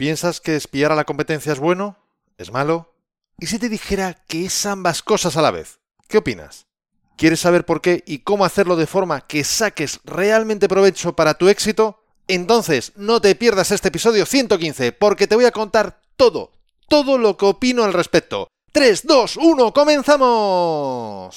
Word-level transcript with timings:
¿Piensas 0.00 0.40
que 0.40 0.56
espiar 0.56 0.92
a 0.92 0.94
la 0.94 1.04
competencia 1.04 1.52
es 1.52 1.58
bueno? 1.58 1.98
¿Es 2.38 2.50
malo? 2.50 2.94
¿Y 3.38 3.48
si 3.48 3.58
te 3.58 3.68
dijera 3.68 4.14
que 4.26 4.46
es 4.46 4.64
ambas 4.64 5.02
cosas 5.02 5.36
a 5.36 5.42
la 5.42 5.50
vez? 5.50 5.78
¿Qué 6.08 6.16
opinas? 6.16 6.64
¿Quieres 7.18 7.40
saber 7.40 7.66
por 7.66 7.82
qué 7.82 8.02
y 8.06 8.20
cómo 8.20 8.46
hacerlo 8.46 8.76
de 8.76 8.86
forma 8.86 9.20
que 9.20 9.44
saques 9.44 10.00
realmente 10.06 10.70
provecho 10.70 11.14
para 11.14 11.34
tu 11.34 11.50
éxito? 11.50 12.02
Entonces 12.28 12.94
no 12.96 13.20
te 13.20 13.34
pierdas 13.34 13.72
este 13.72 13.88
episodio 13.88 14.24
115 14.24 14.92
porque 14.92 15.26
te 15.26 15.34
voy 15.34 15.44
a 15.44 15.52
contar 15.52 16.00
todo, 16.16 16.52
todo 16.88 17.18
lo 17.18 17.36
que 17.36 17.44
opino 17.44 17.84
al 17.84 17.92
respecto. 17.92 18.48
3, 18.72 19.06
2, 19.06 19.36
1, 19.36 19.72
comenzamos. 19.74 21.36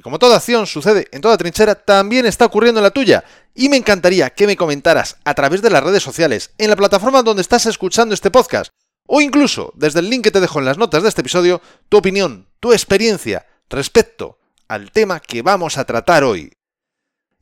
Y 0.00 0.02
como 0.02 0.18
toda 0.18 0.36
acción 0.36 0.66
sucede 0.66 1.08
en 1.12 1.20
toda 1.20 1.36
trinchera, 1.36 1.74
también 1.74 2.24
está 2.24 2.46
ocurriendo 2.46 2.80
en 2.80 2.84
la 2.84 2.90
tuya. 2.90 3.22
Y 3.54 3.68
me 3.68 3.76
encantaría 3.76 4.30
que 4.30 4.46
me 4.46 4.56
comentaras 4.56 5.18
a 5.26 5.34
través 5.34 5.60
de 5.60 5.68
las 5.68 5.84
redes 5.84 6.02
sociales, 6.02 6.52
en 6.56 6.70
la 6.70 6.76
plataforma 6.76 7.22
donde 7.22 7.42
estás 7.42 7.66
escuchando 7.66 8.14
este 8.14 8.30
podcast, 8.30 8.72
o 9.06 9.20
incluso 9.20 9.74
desde 9.76 10.00
el 10.00 10.08
link 10.08 10.24
que 10.24 10.30
te 10.30 10.40
dejo 10.40 10.58
en 10.58 10.64
las 10.64 10.78
notas 10.78 11.02
de 11.02 11.10
este 11.10 11.20
episodio, 11.20 11.60
tu 11.90 11.98
opinión, 11.98 12.48
tu 12.60 12.72
experiencia 12.72 13.44
respecto 13.68 14.38
al 14.68 14.90
tema 14.90 15.20
que 15.20 15.42
vamos 15.42 15.76
a 15.76 15.84
tratar 15.84 16.24
hoy. 16.24 16.50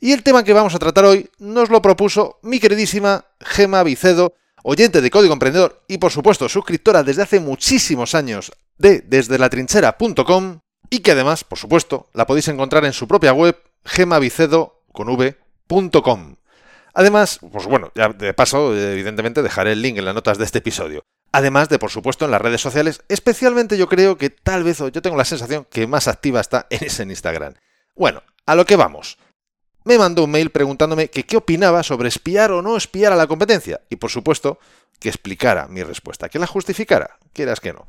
Y 0.00 0.10
el 0.10 0.24
tema 0.24 0.42
que 0.42 0.52
vamos 0.52 0.74
a 0.74 0.80
tratar 0.80 1.04
hoy 1.04 1.30
nos 1.38 1.70
lo 1.70 1.80
propuso 1.80 2.40
mi 2.42 2.58
queridísima 2.58 3.24
Gema 3.38 3.84
Vicedo, 3.84 4.34
oyente 4.64 5.00
de 5.00 5.10
Código 5.12 5.32
Emprendedor 5.32 5.84
y 5.86 5.98
por 5.98 6.10
supuesto 6.10 6.48
suscriptora 6.48 7.04
desde 7.04 7.22
hace 7.22 7.38
muchísimos 7.38 8.16
años 8.16 8.50
de 8.78 9.00
desde 9.02 9.38
la 9.38 9.48
trinchera.com 9.48 10.58
y 10.90 11.00
que 11.00 11.12
además, 11.12 11.44
por 11.44 11.58
supuesto, 11.58 12.08
la 12.14 12.26
podéis 12.26 12.48
encontrar 12.48 12.84
en 12.84 12.92
su 12.92 13.08
propia 13.08 13.32
web 13.32 13.56
gemavicedo.com. 13.84 16.36
Además, 16.94 17.38
pues 17.52 17.66
bueno, 17.66 17.92
ya 17.94 18.08
de 18.08 18.34
paso, 18.34 18.76
evidentemente 18.76 19.42
dejaré 19.42 19.72
el 19.72 19.82
link 19.82 19.98
en 19.98 20.04
las 20.04 20.14
notas 20.14 20.38
de 20.38 20.44
este 20.44 20.58
episodio. 20.58 21.02
Además 21.30 21.68
de, 21.68 21.78
por 21.78 21.90
supuesto, 21.90 22.24
en 22.24 22.30
las 22.30 22.40
redes 22.40 22.60
sociales, 22.60 23.02
especialmente 23.08 23.76
yo 23.76 23.88
creo 23.88 24.16
que 24.16 24.30
tal 24.30 24.64
vez, 24.64 24.78
yo 24.78 25.02
tengo 25.02 25.16
la 25.16 25.24
sensación 25.24 25.66
que 25.70 25.86
más 25.86 26.08
activa 26.08 26.40
está 26.40 26.66
en 26.70 26.84
ese 26.84 27.02
Instagram. 27.04 27.54
Bueno, 27.94 28.22
a 28.46 28.54
lo 28.54 28.64
que 28.64 28.76
vamos 28.76 29.18
me 29.88 29.96
mandó 29.96 30.24
un 30.24 30.30
mail 30.30 30.50
preguntándome 30.50 31.08
qué 31.08 31.36
opinaba 31.38 31.82
sobre 31.82 32.08
espiar 32.08 32.52
o 32.52 32.60
no 32.60 32.76
espiar 32.76 33.12
a 33.12 33.16
la 33.16 33.26
competencia. 33.26 33.80
Y 33.88 33.96
por 33.96 34.10
supuesto, 34.10 34.58
que 35.00 35.08
explicara 35.08 35.66
mi 35.66 35.82
respuesta, 35.82 36.28
que 36.28 36.38
la 36.38 36.46
justificara, 36.46 37.18
quieras 37.32 37.60
que 37.60 37.72
no. 37.72 37.86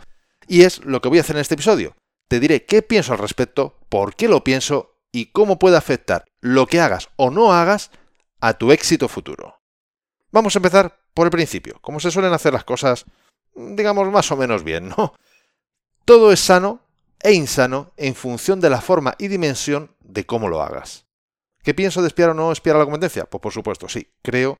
Y 0.47 0.63
es 0.63 0.83
lo 0.85 1.01
que 1.01 1.09
voy 1.09 1.17
a 1.17 1.21
hacer 1.21 1.35
en 1.35 1.41
este 1.41 1.55
episodio. 1.55 1.95
Te 2.29 2.39
diré 2.39 2.65
qué 2.65 2.81
pienso 2.81 3.11
al 3.11 3.19
respecto, 3.19 3.75
por 3.89 4.15
qué 4.15 4.27
lo 4.27 4.43
pienso 4.43 4.95
y 5.11 5.31
cómo 5.31 5.59
puede 5.59 5.77
afectar 5.77 6.25
lo 6.39 6.67
que 6.67 6.79
hagas 6.79 7.09
o 7.15 7.31
no 7.31 7.51
hagas 7.51 7.91
a 8.39 8.53
tu 8.53 8.71
éxito 8.71 9.07
futuro. 9.07 9.59
Vamos 10.31 10.55
a 10.55 10.59
empezar 10.59 11.01
por 11.13 11.25
el 11.25 11.31
principio, 11.31 11.79
como 11.81 11.99
se 11.99 12.11
suelen 12.11 12.31
hacer 12.31 12.53
las 12.53 12.63
cosas, 12.63 13.05
digamos, 13.55 14.07
más 14.09 14.31
o 14.31 14.37
menos 14.37 14.63
bien, 14.63 14.89
¿no? 14.89 15.15
Todo 16.05 16.31
es 16.31 16.39
sano 16.39 16.81
e 17.21 17.33
insano 17.33 17.93
en 17.97 18.13
función 18.15 18.61
de 18.61 18.69
la 18.69 18.79
forma 18.79 19.15
y 19.17 19.27
dimensión 19.27 19.95
de 19.99 20.25
cómo 20.25 20.47
lo 20.49 20.61
hagas. 20.61 21.07
¿Qué 21.63 21.73
pienso 21.73 22.01
de 22.01 22.07
espiar 22.07 22.29
o 22.29 22.33
no 22.35 22.51
espiar 22.51 22.75
a 22.75 22.79
la 22.79 22.85
competencia? 22.85 23.25
Pues 23.25 23.41
por 23.41 23.53
supuesto, 23.53 23.89
sí. 23.89 24.07
Creo 24.21 24.57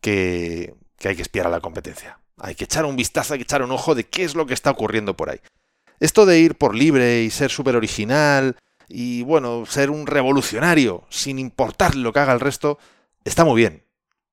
que, 0.00 0.74
hay 1.04 1.16
que 1.16 1.22
espiar 1.22 1.46
a 1.46 1.50
la 1.50 1.60
competencia. 1.60 2.18
Hay 2.38 2.54
que 2.54 2.64
echar 2.64 2.84
un 2.84 2.96
vistazo, 2.96 3.34
hay 3.34 3.40
que 3.40 3.44
echar 3.44 3.62
un 3.62 3.70
ojo 3.70 3.94
de 3.94 4.04
qué 4.04 4.24
es 4.24 4.34
lo 4.34 4.46
que 4.46 4.54
está 4.54 4.70
ocurriendo 4.70 5.16
por 5.16 5.30
ahí. 5.30 5.40
Esto 6.02 6.26
de 6.26 6.40
ir 6.40 6.56
por 6.56 6.74
libre 6.74 7.22
y 7.22 7.30
ser 7.30 7.52
súper 7.52 7.76
original 7.76 8.56
y, 8.88 9.22
bueno, 9.22 9.64
ser 9.66 9.88
un 9.88 10.08
revolucionario 10.08 11.06
sin 11.10 11.38
importar 11.38 11.94
lo 11.94 12.12
que 12.12 12.18
haga 12.18 12.32
el 12.32 12.40
resto, 12.40 12.76
está 13.24 13.44
muy 13.44 13.54
bien. 13.54 13.84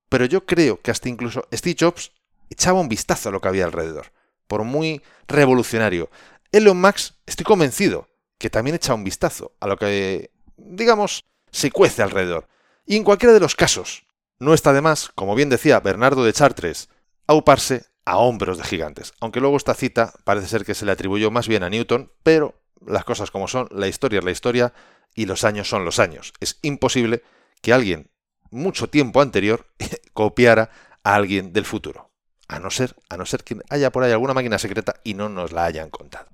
Pero 0.09 0.25
yo 0.25 0.47
creo 0.47 0.81
que 0.81 0.89
hasta 0.89 1.09
incluso 1.09 1.47
Steve 1.53 1.77
Jobs 1.79 2.11
echaba 2.49 2.79
un 2.79 2.89
vistazo 2.89 3.29
a 3.29 3.31
lo 3.31 3.39
que 3.39 3.49
había 3.49 3.65
alrededor. 3.65 4.11
Por 4.47 4.63
muy 4.63 5.03
revolucionario. 5.27 6.09
Elon 6.51 6.81
Musk, 6.81 7.13
estoy 7.27 7.43
convencido 7.43 8.09
que 8.39 8.49
también 8.49 8.75
echa 8.75 8.95
un 8.95 9.03
vistazo 9.03 9.51
a 9.59 9.67
lo 9.67 9.77
que, 9.77 10.31
digamos, 10.57 11.25
se 11.51 11.69
cuece 11.69 12.01
alrededor. 12.01 12.47
Y 12.87 12.95
en 12.95 13.03
cualquiera 13.03 13.31
de 13.31 13.41
los 13.41 13.53
casos, 13.53 14.07
no 14.39 14.55
está 14.55 14.73
de 14.73 14.81
más, 14.81 15.09
como 15.13 15.35
bien 15.35 15.49
decía 15.49 15.79
Bernardo 15.81 16.23
de 16.23 16.33
Chartres, 16.33 16.89
auparse 17.27 17.85
a 18.09 18.17
hombros 18.17 18.57
de 18.57 18.63
gigantes. 18.63 19.13
Aunque 19.19 19.39
luego 19.39 19.55
esta 19.55 19.75
cita 19.75 20.11
parece 20.23 20.47
ser 20.47 20.65
que 20.65 20.73
se 20.73 20.83
le 20.83 20.91
atribuyó 20.91 21.29
más 21.29 21.47
bien 21.47 21.61
a 21.61 21.69
Newton, 21.69 22.11
pero 22.23 22.59
las 22.83 23.05
cosas 23.05 23.29
como 23.29 23.47
son, 23.47 23.67
la 23.69 23.87
historia 23.87 24.17
es 24.17 24.25
la 24.25 24.31
historia 24.31 24.73
y 25.13 25.27
los 25.27 25.43
años 25.43 25.69
son 25.69 25.85
los 25.85 25.99
años. 25.99 26.33
Es 26.39 26.57
imposible 26.63 27.21
que 27.61 27.71
alguien 27.71 28.09
mucho 28.49 28.89
tiempo 28.89 29.21
anterior 29.21 29.67
copiara 30.13 30.71
a 31.03 31.13
alguien 31.13 31.53
del 31.53 31.65
futuro. 31.65 32.09
A 32.47 32.57
no 32.57 32.71
ser, 32.71 32.95
a 33.09 33.17
no 33.17 33.27
ser 33.27 33.43
que 33.43 33.57
haya 33.69 33.91
por 33.91 34.03
ahí 34.03 34.11
alguna 34.11 34.33
máquina 34.33 34.57
secreta 34.57 34.95
y 35.03 35.13
no 35.13 35.29
nos 35.29 35.51
la 35.51 35.65
hayan 35.65 35.91
contado. 35.91 36.29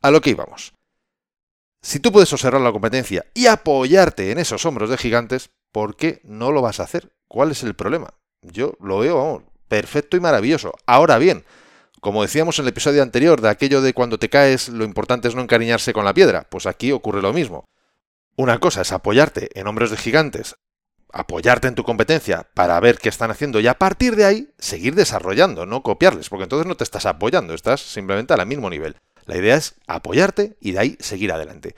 A 0.00 0.10
lo 0.10 0.22
que 0.22 0.30
íbamos. 0.30 0.72
Si 1.82 2.00
tú 2.00 2.10
puedes 2.10 2.32
observar 2.32 2.62
la 2.62 2.72
competencia 2.72 3.26
y 3.34 3.48
apoyarte 3.48 4.30
en 4.30 4.38
esos 4.38 4.64
hombros 4.64 4.88
de 4.88 4.96
gigantes, 4.96 5.50
¿por 5.72 5.94
qué 5.94 6.22
no 6.24 6.52
lo 6.52 6.62
vas 6.62 6.80
a 6.80 6.84
hacer? 6.84 7.12
¿Cuál 7.28 7.50
es 7.50 7.62
el 7.64 7.74
problema? 7.74 8.14
Yo 8.40 8.78
lo 8.80 9.00
veo, 9.00 9.44
perfecto 9.68 10.16
y 10.16 10.20
maravilloso. 10.20 10.72
Ahora 10.86 11.18
bien, 11.18 11.44
como 12.00 12.22
decíamos 12.22 12.58
en 12.58 12.64
el 12.64 12.70
episodio 12.70 13.02
anterior 13.02 13.40
de 13.40 13.48
aquello 13.48 13.80
de 13.80 13.94
cuando 13.94 14.18
te 14.18 14.28
caes, 14.28 14.68
lo 14.68 14.84
importante 14.84 15.28
es 15.28 15.34
no 15.34 15.42
encariñarse 15.42 15.92
con 15.92 16.04
la 16.04 16.14
piedra, 16.14 16.46
pues 16.50 16.66
aquí 16.66 16.92
ocurre 16.92 17.22
lo 17.22 17.32
mismo. 17.32 17.68
Una 18.36 18.58
cosa 18.58 18.82
es 18.82 18.92
apoyarte 18.92 19.48
en 19.58 19.66
hombros 19.66 19.90
de 19.90 19.96
gigantes, 19.96 20.56
apoyarte 21.12 21.68
en 21.68 21.74
tu 21.74 21.84
competencia 21.84 22.46
para 22.54 22.78
ver 22.80 22.98
qué 22.98 23.08
están 23.08 23.30
haciendo 23.30 23.60
y 23.60 23.66
a 23.66 23.78
partir 23.78 24.14
de 24.14 24.24
ahí 24.26 24.50
seguir 24.58 24.94
desarrollando, 24.94 25.66
no 25.66 25.82
copiarles, 25.82 26.28
porque 26.28 26.44
entonces 26.44 26.66
no 26.66 26.76
te 26.76 26.84
estás 26.84 27.06
apoyando, 27.06 27.54
estás 27.54 27.80
simplemente 27.80 28.34
al 28.34 28.46
mismo 28.46 28.68
nivel. 28.68 28.96
La 29.24 29.36
idea 29.36 29.56
es 29.56 29.74
apoyarte 29.86 30.56
y 30.60 30.72
de 30.72 30.78
ahí 30.78 30.96
seguir 31.00 31.32
adelante. 31.32 31.74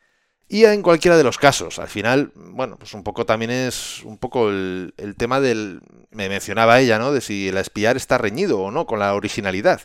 Y 0.49 0.65
en 0.65 0.83
cualquiera 0.83 1.19
de 1.19 1.25
los 1.25 1.37
casos, 1.37 1.79
al 1.79 1.89
final, 1.89 2.33
bueno, 2.35 2.79
pues 2.79 2.95
un 2.95 3.05
poco 3.05 3.27
también 3.27 3.51
es 3.51 4.03
un 4.05 4.17
poco 4.17 4.49
el, 4.49 4.95
tema 5.19 5.41
del... 5.41 5.83
Me 6.11 6.31
mencionaba 6.31 6.81
ella, 6.81 6.99
¿no? 6.99 7.13
De 7.13 7.21
si 7.21 7.49
el 7.49 7.59
espiar 7.59 7.99
está 7.99 8.17
reñido 8.17 8.59
o 8.59 8.71
no 8.71 8.87
con 8.87 8.99
la 8.99 9.15
originalidad. 9.15 9.83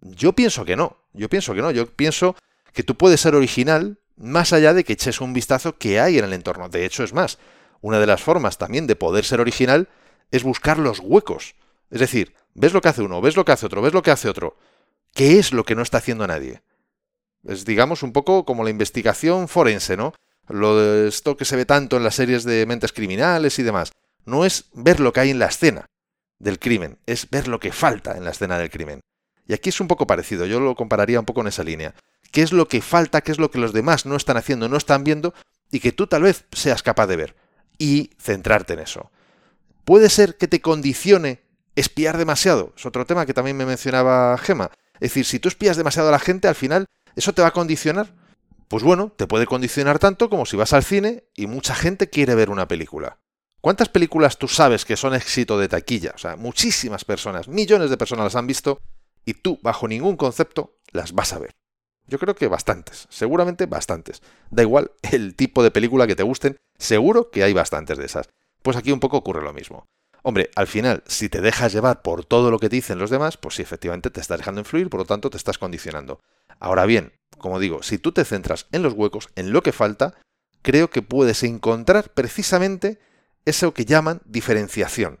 Yo 0.00 0.32
pienso 0.32 0.64
que 0.64 0.74
no, 0.74 0.96
yo 1.12 1.28
pienso 1.28 1.54
que 1.54 1.62
no, 1.62 1.70
yo 1.70 1.86
pienso 1.86 2.34
que 2.72 2.82
tú 2.82 2.96
puedes 2.96 3.20
ser 3.20 3.36
original 3.36 3.98
más 4.16 4.52
allá 4.52 4.74
de 4.74 4.82
que 4.82 4.94
eches 4.94 5.20
un 5.20 5.32
vistazo 5.32 5.78
que 5.78 6.00
hay 6.00 6.18
en 6.18 6.24
el 6.24 6.32
entorno. 6.32 6.68
De 6.68 6.84
hecho, 6.84 7.04
es 7.04 7.12
más, 7.12 7.38
una 7.80 8.00
de 8.00 8.06
las 8.06 8.20
formas 8.20 8.58
también 8.58 8.88
de 8.88 8.96
poder 8.96 9.24
ser 9.24 9.40
original 9.40 9.88
es 10.32 10.42
buscar 10.42 10.78
los 10.78 10.98
huecos. 10.98 11.54
Es 11.90 12.00
decir, 12.00 12.34
ves 12.54 12.72
lo 12.72 12.80
que 12.80 12.88
hace 12.88 13.02
uno, 13.02 13.20
ves 13.20 13.36
lo 13.36 13.44
que 13.44 13.52
hace 13.52 13.66
otro, 13.66 13.80
ves 13.80 13.94
lo 13.94 14.02
que 14.02 14.10
hace 14.10 14.28
otro. 14.28 14.56
¿Qué 15.14 15.38
es 15.38 15.52
lo 15.52 15.64
que 15.64 15.74
no 15.74 15.82
está 15.82 15.98
haciendo 15.98 16.26
nadie? 16.26 16.62
Es, 17.46 17.64
digamos, 17.64 18.02
un 18.02 18.12
poco 18.12 18.44
como 18.44 18.64
la 18.64 18.70
investigación 18.70 19.48
forense, 19.48 19.96
¿no? 19.96 20.12
Lo 20.48 20.78
de 20.78 21.08
esto 21.08 21.36
que 21.36 21.44
se 21.44 21.56
ve 21.56 21.64
tanto 21.64 21.96
en 21.96 22.04
las 22.04 22.16
series 22.16 22.44
de 22.44 22.66
mentes 22.66 22.92
criminales 22.92 23.58
y 23.58 23.62
demás. 23.62 23.92
No 24.24 24.44
es 24.44 24.66
ver 24.74 25.00
lo 25.00 25.12
que 25.12 25.20
hay 25.20 25.30
en 25.30 25.38
la 25.38 25.46
escena 25.46 25.86
del 26.38 26.58
crimen, 26.58 26.98
es 27.06 27.30
ver 27.30 27.48
lo 27.48 27.60
que 27.60 27.72
falta 27.72 28.16
en 28.16 28.24
la 28.24 28.30
escena 28.30 28.58
del 28.58 28.70
crimen. 28.70 29.00
Y 29.46 29.52
aquí 29.52 29.68
es 29.68 29.80
un 29.80 29.88
poco 29.88 30.06
parecido, 30.06 30.46
yo 30.46 30.60
lo 30.60 30.74
compararía 30.74 31.20
un 31.20 31.26
poco 31.26 31.40
en 31.40 31.48
esa 31.48 31.64
línea. 31.64 31.94
¿Qué 32.30 32.42
es 32.42 32.52
lo 32.52 32.68
que 32.68 32.80
falta, 32.80 33.20
qué 33.20 33.32
es 33.32 33.38
lo 33.38 33.50
que 33.50 33.58
los 33.58 33.72
demás 33.72 34.06
no 34.06 34.16
están 34.16 34.36
haciendo, 34.36 34.68
no 34.68 34.76
están 34.76 35.04
viendo 35.04 35.34
y 35.70 35.80
que 35.80 35.92
tú 35.92 36.06
tal 36.06 36.22
vez 36.22 36.44
seas 36.52 36.82
capaz 36.82 37.06
de 37.06 37.16
ver? 37.16 37.36
Y 37.78 38.10
centrarte 38.18 38.74
en 38.74 38.80
eso. 38.80 39.10
Puede 39.84 40.08
ser 40.08 40.36
que 40.36 40.48
te 40.48 40.60
condicione 40.60 41.42
espiar 41.74 42.18
demasiado, 42.18 42.72
es 42.76 42.86
otro 42.86 43.06
tema 43.06 43.26
que 43.26 43.34
también 43.34 43.56
me 43.56 43.66
mencionaba 43.66 44.36
Gema. 44.38 44.70
Es 44.94 45.10
decir, 45.10 45.24
si 45.24 45.38
tú 45.38 45.48
espías 45.48 45.76
demasiado 45.76 46.08
a 46.08 46.12
la 46.12 46.18
gente, 46.18 46.46
al 46.46 46.54
final 46.54 46.86
¿Eso 47.16 47.32
te 47.32 47.42
va 47.42 47.48
a 47.48 47.52
condicionar? 47.52 48.14
Pues 48.68 48.84
bueno, 48.84 49.12
te 49.16 49.26
puede 49.26 49.46
condicionar 49.46 49.98
tanto 49.98 50.30
como 50.30 50.46
si 50.46 50.56
vas 50.56 50.72
al 50.72 50.84
cine 50.84 51.24
y 51.34 51.46
mucha 51.46 51.74
gente 51.74 52.08
quiere 52.08 52.34
ver 52.34 52.50
una 52.50 52.68
película. 52.68 53.18
¿Cuántas 53.60 53.88
películas 53.88 54.38
tú 54.38 54.48
sabes 54.48 54.84
que 54.84 54.96
son 54.96 55.14
éxito 55.14 55.58
de 55.58 55.68
taquilla? 55.68 56.12
O 56.14 56.18
sea, 56.18 56.36
muchísimas 56.36 57.04
personas, 57.04 57.48
millones 57.48 57.90
de 57.90 57.96
personas 57.96 58.24
las 58.24 58.36
han 58.36 58.46
visto 58.46 58.80
y 59.24 59.34
tú, 59.34 59.58
bajo 59.62 59.86
ningún 59.88 60.16
concepto, 60.16 60.78
las 60.92 61.12
vas 61.12 61.32
a 61.32 61.40
ver. 61.40 61.56
Yo 62.06 62.18
creo 62.18 62.34
que 62.34 62.48
bastantes, 62.48 63.06
seguramente 63.10 63.66
bastantes. 63.66 64.22
Da 64.50 64.62
igual 64.62 64.92
el 65.12 65.36
tipo 65.36 65.62
de 65.62 65.70
película 65.70 66.06
que 66.06 66.16
te 66.16 66.22
gusten, 66.22 66.56
seguro 66.78 67.30
que 67.30 67.44
hay 67.44 67.52
bastantes 67.52 67.98
de 67.98 68.06
esas. 68.06 68.28
Pues 68.62 68.76
aquí 68.76 68.92
un 68.92 69.00
poco 69.00 69.18
ocurre 69.18 69.42
lo 69.42 69.52
mismo. 69.52 69.86
Hombre, 70.22 70.50
al 70.54 70.66
final, 70.66 71.02
si 71.06 71.28
te 71.28 71.40
dejas 71.40 71.72
llevar 71.72 72.02
por 72.02 72.24
todo 72.24 72.50
lo 72.50 72.58
que 72.58 72.68
te 72.68 72.76
dicen 72.76 72.98
los 72.98 73.10
demás, 73.10 73.36
pues 73.36 73.54
sí, 73.54 73.62
efectivamente 73.62 74.10
te 74.10 74.20
estás 74.20 74.38
dejando 74.38 74.60
influir, 74.60 74.90
por 74.90 75.00
lo 75.00 75.06
tanto 75.06 75.30
te 75.30 75.36
estás 75.36 75.58
condicionando. 75.58 76.20
Ahora 76.60 76.86
bien, 76.86 77.12
como 77.38 77.58
digo, 77.58 77.82
si 77.82 77.98
tú 77.98 78.12
te 78.12 78.24
centras 78.24 78.66
en 78.70 78.82
los 78.82 78.92
huecos, 78.92 79.30
en 79.34 79.52
lo 79.52 79.62
que 79.62 79.72
falta, 79.72 80.14
creo 80.62 80.90
que 80.90 81.02
puedes 81.02 81.42
encontrar 81.42 82.10
precisamente 82.10 82.98
eso 83.44 83.74
que 83.74 83.86
llaman 83.86 84.20
diferenciación. 84.26 85.20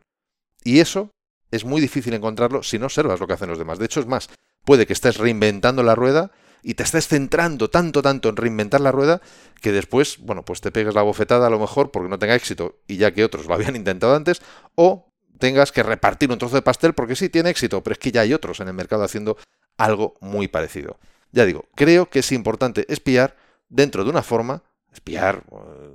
Y 0.62 0.80
eso 0.80 1.10
es 1.50 1.64
muy 1.64 1.80
difícil 1.80 2.14
encontrarlo 2.14 2.62
si 2.62 2.78
no 2.78 2.86
observas 2.86 3.18
lo 3.18 3.26
que 3.26 3.32
hacen 3.32 3.48
los 3.48 3.58
demás. 3.58 3.78
De 3.78 3.86
hecho, 3.86 4.00
es 4.00 4.06
más, 4.06 4.28
puede 4.64 4.86
que 4.86 4.92
estés 4.92 5.16
reinventando 5.16 5.82
la 5.82 5.94
rueda 5.94 6.30
y 6.62 6.74
te 6.74 6.82
estés 6.82 7.08
centrando 7.08 7.70
tanto, 7.70 8.02
tanto 8.02 8.28
en 8.28 8.36
reinventar 8.36 8.82
la 8.82 8.92
rueda 8.92 9.22
que 9.62 9.72
después, 9.72 10.18
bueno, 10.18 10.44
pues 10.44 10.60
te 10.60 10.70
pegues 10.70 10.94
la 10.94 11.02
bofetada 11.02 11.46
a 11.46 11.50
lo 11.50 11.58
mejor 11.58 11.90
porque 11.90 12.10
no 12.10 12.18
tenga 12.18 12.34
éxito 12.34 12.80
y 12.86 12.98
ya 12.98 13.12
que 13.12 13.24
otros 13.24 13.46
lo 13.46 13.54
habían 13.54 13.76
intentado 13.76 14.14
antes, 14.14 14.42
o 14.74 15.10
tengas 15.38 15.72
que 15.72 15.82
repartir 15.82 16.30
un 16.30 16.38
trozo 16.38 16.56
de 16.56 16.62
pastel 16.62 16.92
porque 16.92 17.16
sí 17.16 17.30
tiene 17.30 17.48
éxito, 17.48 17.82
pero 17.82 17.92
es 17.94 17.98
que 17.98 18.12
ya 18.12 18.20
hay 18.20 18.34
otros 18.34 18.60
en 18.60 18.68
el 18.68 18.74
mercado 18.74 19.04
haciendo 19.04 19.38
algo 19.78 20.14
muy 20.20 20.48
parecido. 20.48 20.98
Ya 21.32 21.44
digo, 21.44 21.66
creo 21.74 22.10
que 22.10 22.20
es 22.20 22.32
importante 22.32 22.86
espiar 22.92 23.36
dentro 23.68 24.04
de 24.04 24.10
una 24.10 24.22
forma 24.22 24.62
espiar, 24.92 25.44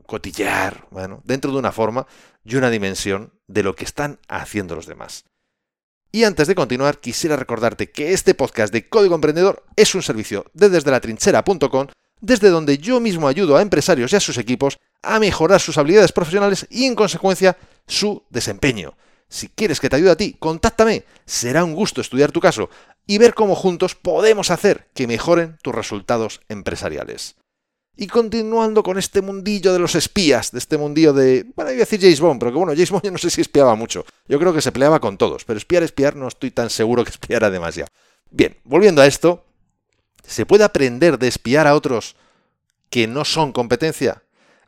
cotillear, 0.06 0.88
bueno, 0.92 1.22
dentro 1.26 1.52
de 1.52 1.58
una 1.58 1.72
forma 1.72 2.08
y 2.44 2.56
una 2.56 2.70
dimensión 2.70 3.34
de 3.48 3.64
lo 3.64 3.76
que 3.76 3.86
están 3.86 4.20
haciendo 4.28 4.76
los 4.76 4.88
demás. 4.88 5.26
Y 6.12 6.24
antes 6.24 6.48
de 6.48 6.56
continuar, 6.56 7.00
quisiera 7.00 7.36
recordarte 7.36 7.92
que 7.92 8.14
este 8.14 8.34
podcast 8.36 8.72
de 8.72 8.88
Código 8.88 9.16
Emprendedor 9.16 9.66
es 9.76 9.96
un 9.96 10.02
servicio 10.02 10.46
de 10.54 10.70
desde 10.70 10.92
la 10.92 11.02
trinchera.com, 11.02 11.88
desde 12.22 12.50
donde 12.50 12.78
yo 12.78 13.02
mismo 13.02 13.28
ayudo 13.28 13.58
a 13.58 13.62
empresarios 13.62 14.14
y 14.14 14.16
a 14.16 14.22
sus 14.22 14.38
equipos 14.38 14.78
a 15.02 15.20
mejorar 15.20 15.60
sus 15.60 15.78
habilidades 15.78 16.14
profesionales 16.14 16.68
y, 16.70 16.86
en 16.86 16.96
consecuencia, 16.96 17.58
su 17.86 18.24
desempeño. 18.30 18.96
Si 19.28 19.50
quieres 19.50 19.80
que 19.80 19.90
te 19.90 19.98
ayude 19.98 20.12
a 20.12 20.16
ti, 20.16 20.38
contáctame. 20.40 21.04
Será 21.26 21.66
un 21.66 21.76
gusto 21.76 22.00
estudiar 22.00 22.32
tu 22.32 22.40
caso 22.40 22.70
y 23.08 23.18
ver 23.18 23.34
cómo 23.34 23.56
juntos 23.56 23.96
podemos 23.96 24.52
hacer 24.52 24.88
que 24.94 25.08
mejoren 25.08 25.58
tus 25.62 25.76
resultados 25.76 26.42
empresariales. 26.50 27.36
Y 27.98 28.08
continuando 28.08 28.84
con 28.84 28.98
este 28.98 29.22
mundillo 29.22 29.72
de 29.72 29.80
los 29.80 29.96
espías, 29.96 30.52
de 30.52 30.60
este 30.60 30.78
mundillo 30.78 31.14
de, 31.14 31.46
bueno, 31.56 31.72
iba 31.72 31.78
a 31.78 31.86
decir 31.86 32.02
James 32.02 32.20
Bond, 32.20 32.40
pero 32.40 32.52
que 32.52 32.58
bueno, 32.58 32.74
James 32.74 32.92
Bond 32.92 33.06
yo 33.06 33.12
no 33.12 33.18
sé 33.18 33.30
si 33.30 33.40
espiaba 33.40 33.76
mucho. 33.76 34.06
Yo 34.28 34.38
creo 34.38 34.54
que 34.54 34.62
se 34.62 34.74
peleaba 34.74 35.00
con 35.00 35.18
todos, 35.18 35.46
pero 35.46 35.58
espiar, 35.58 35.84
espiar, 35.84 36.16
no 36.16 36.28
estoy 36.28 36.52
tan 36.52 36.70
seguro 36.70 37.06
que 37.06 37.10
espiara 37.12 37.50
demasiado. 37.50 37.90
Bien, 38.32 38.58
volviendo 38.66 39.02
a 39.02 39.06
esto, 39.06 39.46
¿se 40.28 40.46
puede 40.46 40.66
aprender 40.66 41.18
de 41.18 41.30
espiar 41.30 41.68
a 41.68 41.76
otros 41.76 42.16
que 42.90 43.08
no 43.08 43.24
son 43.24 43.54
competencia? 43.54 44.24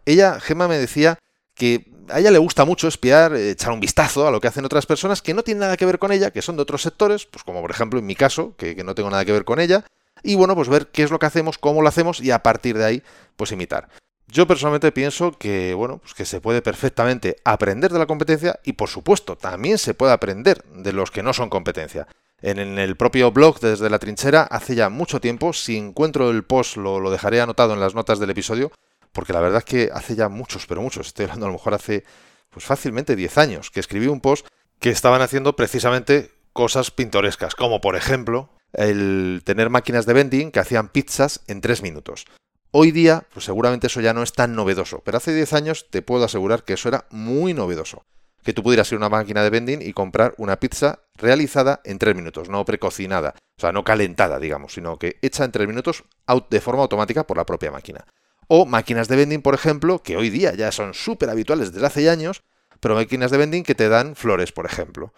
Ella, 0.06 0.40
Gemma, 0.40 0.70
me 0.70 0.78
decía 0.78 1.20
que 1.54 1.92
a 2.10 2.20
ella 2.20 2.32
le 2.32 2.38
gusta 2.38 2.66
mucho 2.66 2.88
espiar, 2.88 3.36
echar 3.36 3.72
un 3.72 3.80
vistazo 3.80 4.28
a 4.28 4.32
lo 4.32 4.40
que 4.40 4.48
hacen 4.48 4.66
otras 4.66 4.86
personas 4.86 5.22
que 5.22 5.34
no 5.34 5.44
tienen 5.44 5.62
nada 5.62 5.78
que 5.78 5.86
ver 5.86 6.00
con 6.00 6.12
ella, 6.12 6.32
que 6.32 6.42
son 6.42 6.56
de 6.56 6.62
otros 6.62 6.82
sectores, 6.82 7.26
pues 7.26 7.44
como 7.44 7.62
por 7.62 7.72
ejemplo 7.72 8.00
en 8.00 8.06
mi 8.06 8.16
caso, 8.16 8.54
que, 8.58 8.76
que 8.76 8.84
no 8.84 8.96
tengo 8.96 9.10
nada 9.10 9.26
que 9.26 9.32
ver 9.32 9.46
con 9.46 9.60
ella, 9.60 9.84
y 10.24 10.36
bueno, 10.36 10.56
pues 10.56 10.70
ver 10.70 10.88
qué 10.88 11.04
es 11.04 11.12
lo 11.12 11.20
que 11.20 11.26
hacemos, 11.26 11.58
cómo 11.58 11.82
lo 11.82 11.88
hacemos 11.88 12.20
y 12.22 12.32
a 12.32 12.44
partir 12.44 12.78
de 12.78 12.86
ahí, 12.86 13.04
pues 13.36 13.52
imitar. 13.52 13.88
Yo 14.30 14.46
personalmente 14.46 14.92
pienso 14.92 15.32
que, 15.32 15.74
bueno, 15.74 16.00
pues 16.00 16.14
que 16.14 16.26
se 16.26 16.42
puede 16.42 16.62
perfectamente 16.62 17.38
aprender 17.46 17.94
de 17.94 18.00
la 18.00 18.08
competencia 18.08 18.60
y 18.64 18.74
por 18.74 18.90
supuesto 18.90 19.38
también 19.38 19.78
se 19.78 19.94
puede 19.94 20.12
aprender 20.12 20.64
de 20.74 20.92
los 20.92 21.12
que 21.12 21.24
no 21.24 21.34
son 21.34 21.50
competencia. 21.50 22.08
En, 22.42 22.60
el 22.60 22.98
propio 22.98 23.32
blog 23.32 23.60
desde 23.62 23.90
la 23.90 24.00
trinchera 24.00 24.44
hace 24.44 24.76
ya 24.76 24.90
mucho 24.90 25.22
tiempo, 25.22 25.54
si 25.54 25.78
encuentro 25.78 26.30
el 26.30 26.44
post 26.44 26.76
lo, 26.76 27.00
lo 27.00 27.10
dejaré 27.10 27.42
anotado 27.42 27.74
en 27.74 27.80
las 27.80 27.96
notas 27.96 28.20
del 28.20 28.30
episodio, 28.30 28.72
porque 29.18 29.34
la 29.34 29.40
verdad 29.40 29.58
es 29.58 29.66
que 29.66 29.90
hace 29.92 30.16
ya 30.16 30.30
muchos, 30.30 30.68
pero 30.68 30.80
muchos, 30.80 31.08
estoy 31.08 31.24
hablando 31.24 31.48
a 31.48 31.50
lo 31.50 31.54
mejor 31.54 31.74
hace 31.74 32.04
pues 32.52 32.64
fácilmente 32.64 33.16
10 33.16 33.40
años, 33.40 33.72
que 33.72 33.80
escribí 33.80 34.06
un 34.06 34.22
post 34.22 34.46
que 34.80 34.92
estaban 34.92 35.24
haciendo 35.24 35.56
precisamente 35.56 36.30
cosas 36.54 36.92
pintorescas, 36.92 37.56
como 37.56 37.82
por 37.82 37.96
ejemplo 37.96 38.52
el 38.74 39.42
tener 39.44 39.72
máquinas 39.72 40.06
de 40.06 40.14
vending 40.14 40.52
que 40.52 40.60
hacían 40.60 40.90
pizzas 40.90 41.42
en 41.48 41.62
3 41.62 41.82
minutos. 41.82 42.26
Hoy 42.70 42.92
día, 42.92 43.26
pues 43.34 43.46
seguramente 43.46 43.88
eso 43.88 44.02
ya 44.02 44.14
no 44.14 44.22
es 44.22 44.34
tan 44.34 44.54
novedoso, 44.54 45.02
pero 45.04 45.18
hace 45.18 45.34
10 45.34 45.52
años 45.54 45.88
te 45.90 46.04
puedo 46.04 46.24
asegurar 46.24 46.64
que 46.64 46.74
eso 46.74 46.88
era 46.88 47.08
muy 47.10 47.56
novedoso. 47.56 48.04
Que 48.44 48.54
tú 48.54 48.62
pudieras 48.62 48.92
ir 48.92 48.98
a 48.98 49.00
una 49.00 49.10
máquina 49.10 49.42
de 49.42 49.50
vending 49.50 49.82
y 49.82 49.94
comprar 49.94 50.36
una 50.38 50.60
pizza 50.60 51.00
realizada 51.16 51.82
en 51.86 51.98
3 51.98 52.16
minutos, 52.16 52.50
no 52.50 52.64
precocinada, 52.66 53.34
o 53.58 53.62
sea, 53.62 53.72
no 53.72 53.84
calentada, 53.84 54.38
digamos, 54.38 54.74
sino 54.74 55.00
que 55.00 55.18
hecha 55.24 55.44
en 55.44 55.52
3 55.52 55.68
minutos 55.68 56.04
de 56.52 56.62
forma 56.62 56.84
automática 56.84 57.26
por 57.26 57.38
la 57.38 57.48
propia 57.48 57.72
máquina. 57.72 58.06
O 58.48 58.66
máquinas 58.66 59.08
de 59.08 59.16
vending, 59.16 59.42
por 59.42 59.54
ejemplo, 59.54 60.02
que 60.02 60.18
hoy 60.18 60.30
día 60.30 60.54
ya 60.56 60.72
son 60.72 60.94
súper 60.94 61.30
habituales 61.30 61.74
desde 61.74 61.86
hace 61.86 62.10
años, 62.10 62.44
pero 62.80 62.96
máquinas 62.96 63.32
de 63.32 63.38
vending 63.38 63.64
que 63.64 63.76
te 63.76 63.90
dan 63.90 64.16
flores, 64.16 64.52
por 64.52 64.66
ejemplo. 64.66 65.14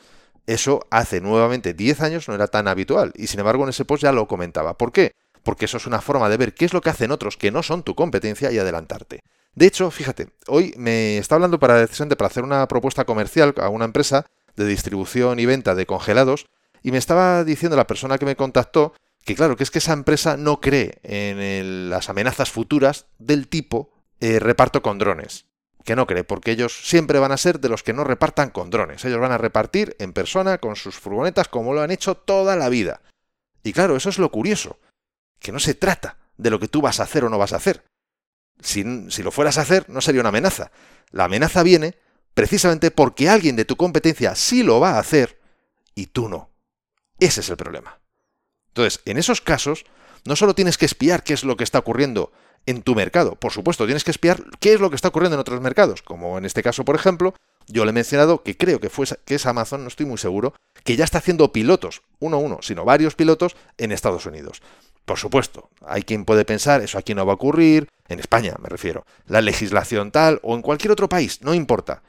Eso 0.48 0.88
hace 0.90 1.22
nuevamente 1.22 1.76
10 1.76 2.02
años 2.02 2.28
no 2.28 2.34
era 2.34 2.48
tan 2.48 2.68
habitual 2.68 3.12
y 3.16 3.28
sin 3.28 3.40
embargo 3.40 3.64
en 3.64 3.70
ese 3.70 3.86
post 3.86 4.02
ya 4.02 4.12
lo 4.12 4.28
comentaba. 4.28 4.78
¿Por 4.78 4.92
qué? 4.92 5.12
Porque 5.44 5.66
eso 5.66 5.78
es 5.78 5.86
una 5.86 6.02
forma 6.02 6.28
de 6.28 6.38
ver 6.38 6.56
qué 6.56 6.66
es 6.66 6.74
lo 6.74 6.82
que 6.82 6.90
hacen 6.90 7.12
otros 7.12 7.38
que 7.38 7.52
no 7.52 7.62
son 7.62 7.84
tu 7.84 7.94
competencia 7.94 8.52
y 8.52 8.58
adelantarte. 8.58 9.22
De 9.54 9.68
hecho, 9.68 9.92
fíjate, 9.92 10.30
hoy 10.48 10.74
me 10.76 11.20
está 11.20 11.36
hablando 11.36 11.60
para, 11.60 11.86
para 11.86 12.28
hacer 12.28 12.44
una 12.44 12.68
propuesta 12.68 13.06
comercial 13.06 13.54
a 13.58 13.70
una 13.70 13.86
empresa 13.86 14.26
de 14.56 14.66
distribución 14.66 15.40
y 15.40 15.46
venta 15.46 15.76
de 15.76 15.86
congelados 15.86 16.48
y 16.82 16.92
me 16.92 16.98
estaba 16.98 17.44
diciendo 17.44 17.78
la 17.78 17.86
persona 17.86 18.18
que 18.18 18.26
me 18.26 18.36
contactó 18.36 18.94
que 19.30 19.36
claro, 19.36 19.56
que 19.56 19.62
es 19.62 19.70
que 19.70 19.78
esa 19.78 19.94
empresa 19.94 20.38
no 20.38 20.60
cree 20.60 20.98
en 21.04 21.92
las 21.92 22.10
amenazas 22.10 22.50
futuras 22.50 23.06
del 23.20 23.48
tipo 23.48 23.92
eh, 24.20 24.40
reparto 24.40 24.82
con 24.82 24.98
drones 24.98 25.46
que 25.86 25.96
no 25.96 26.08
cree, 26.08 26.24
porque 26.24 26.50
ellos 26.50 26.88
siempre 26.90 27.20
van 27.20 27.32
a 27.32 27.38
ser 27.38 27.60
de 27.60 27.70
los 27.70 27.84
que 27.84 27.94
no 27.94 28.04
repartan 28.04 28.50
con 28.50 28.72
drones. 28.72 29.06
Ellos 29.06 29.20
van 29.20 29.32
a 29.32 29.38
repartir 29.38 29.96
en 30.00 30.14
persona 30.14 30.58
con 30.58 30.76
sus 30.76 30.96
furgonetas 30.96 31.48
como 31.48 31.76
lo 31.76 31.82
han 31.82 31.92
hecho 31.92 32.16
toda 32.16 32.56
la 32.56 32.70
vida. 32.70 33.02
Y 33.62 33.72
claro, 33.72 33.96
eso 33.96 34.10
es 34.10 34.18
lo 34.18 34.32
curioso, 34.32 34.80
que 35.38 35.52
no 35.52 35.60
se 35.60 35.76
trata 35.76 36.18
de 36.38 36.50
lo 36.50 36.60
que 36.60 36.68
tú 36.68 36.82
vas 36.82 37.00
a 37.00 37.04
hacer 37.04 37.24
o 37.24 37.30
no 37.30 37.38
vas 37.38 37.54
a 37.54 37.58
hacer. 37.58 37.86
Si, 38.60 39.12
si 39.12 39.22
lo 39.22 39.30
fueras 39.30 39.60
a 39.60 39.62
hacer, 39.62 39.88
no 39.90 40.02
sería 40.02 40.22
una 40.22 40.30
amenaza. 40.30 40.72
La 41.12 41.26
amenaza 41.26 41.62
viene 41.62 42.00
precisamente 42.34 42.90
porque 42.90 43.30
alguien 43.30 43.56
de 43.56 43.66
tu 43.66 43.76
competencia 43.76 44.34
sí 44.34 44.64
lo 44.64 44.80
va 44.80 44.94
a 44.94 45.00
hacer 45.00 45.40
y 45.94 46.08
tú 46.08 46.30
no. 46.30 46.50
Ese 47.20 47.42
es 47.42 47.50
el 47.50 47.58
problema. 47.58 48.00
Entonces, 48.70 49.02
en 49.06 49.18
esos 49.18 49.42
casos, 49.42 49.86
no 50.26 50.36
solo 50.36 50.54
tienes 50.56 50.78
que 50.78 50.86
espiar 50.86 51.24
qué 51.24 51.34
es 51.34 51.44
lo 51.44 51.58
que 51.58 51.64
está 51.64 51.80
ocurriendo 51.80 52.32
en 52.66 52.82
tu 52.82 52.96
mercado. 52.96 53.36
Por 53.36 53.52
supuesto, 53.52 53.86
tienes 53.86 54.04
que 54.04 54.12
espiar 54.12 54.44
qué 54.60 54.74
es 54.74 54.80
lo 54.80 54.90
que 54.90 54.96
está 54.96 55.08
ocurriendo 55.08 55.36
en 55.36 55.42
otros 55.42 55.62
mercados, 55.62 56.02
como 56.02 56.38
en 56.38 56.46
este 56.46 56.64
caso, 56.64 56.86
por 56.86 56.96
ejemplo, 56.96 57.34
yo 57.68 57.86
le 57.86 57.92
he 57.92 57.94
mencionado 57.94 58.44
que 58.44 58.58
creo 58.58 58.80
que, 58.80 58.90
fue, 58.90 59.06
que 59.26 59.36
es 59.36 59.46
Amazon, 59.46 59.84
no 59.84 59.88
estoy 59.88 60.06
muy 60.06 60.18
seguro, 60.18 60.54
que 60.84 60.96
ya 60.96 61.04
está 61.04 61.20
haciendo 61.20 61.52
pilotos, 61.52 62.02
uno 62.20 62.38
a 62.38 62.40
uno, 62.40 62.60
sino 62.62 62.86
varios 62.86 63.16
pilotos 63.16 63.56
en 63.78 63.92
Estados 63.92 64.26
Unidos. 64.26 64.62
Por 65.06 65.18
supuesto, 65.18 65.70
hay 65.86 66.04
quien 66.04 66.26
puede 66.26 66.46
pensar, 66.46 66.82
eso 66.82 66.98
aquí 66.98 67.16
no 67.16 67.26
va 67.26 67.34
a 67.34 67.36
ocurrir, 67.36 67.88
en 68.08 68.20
España 68.20 68.56
me 68.62 68.70
refiero, 68.70 69.06
la 69.26 69.42
legislación 69.42 70.12
tal 70.12 70.40
o 70.44 70.56
en 70.56 70.62
cualquier 70.62 70.92
otro 70.92 71.10
país, 71.10 71.42
no 71.42 71.54
importa. 71.54 72.04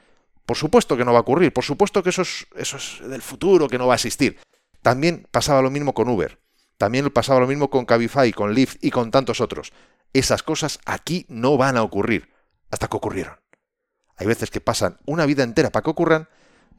Por 0.45 0.57
supuesto 0.57 0.97
que 0.97 1.05
no 1.05 1.13
va 1.13 1.19
a 1.19 1.21
ocurrir, 1.21 1.53
por 1.53 1.63
supuesto 1.63 2.03
que 2.03 2.09
eso 2.09 2.23
es, 2.23 2.47
eso 2.55 2.77
es 2.77 2.99
del 3.07 3.21
futuro, 3.21 3.67
que 3.67 3.77
no 3.77 3.87
va 3.87 3.93
a 3.93 3.95
existir. 3.95 4.37
También 4.81 5.27
pasaba 5.31 5.61
lo 5.61 5.69
mismo 5.69 5.93
con 5.93 6.09
Uber, 6.09 6.39
también 6.81 7.11
pasaba 7.11 7.39
lo 7.39 7.45
mismo 7.45 7.69
con 7.69 7.85
Cabify, 7.85 8.33
con 8.33 8.55
Lyft 8.55 8.83
y 8.83 8.89
con 8.89 9.11
tantos 9.11 9.39
otros. 9.39 9.71
Esas 10.13 10.41
cosas 10.41 10.79
aquí 10.87 11.27
no 11.29 11.55
van 11.55 11.77
a 11.77 11.83
ocurrir 11.83 12.33
hasta 12.71 12.87
que 12.87 12.97
ocurrieron. 12.97 13.35
Hay 14.15 14.25
veces 14.25 14.49
que 14.49 14.61
pasan 14.61 14.97
una 15.05 15.27
vida 15.27 15.43
entera 15.43 15.69
para 15.69 15.83
que 15.83 15.91
ocurran 15.91 16.27